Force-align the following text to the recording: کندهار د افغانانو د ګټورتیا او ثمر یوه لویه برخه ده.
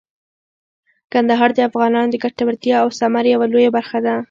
کندهار 1.13 1.49
د 1.53 1.59
افغانانو 1.69 2.11
د 2.11 2.15
ګټورتیا 2.23 2.75
او 2.83 2.87
ثمر 2.99 3.23
یوه 3.33 3.45
لویه 3.53 3.69
برخه 3.77 3.97
ده. 4.05 4.15